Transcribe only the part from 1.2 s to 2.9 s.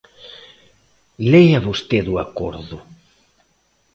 Lea vostede o acordo.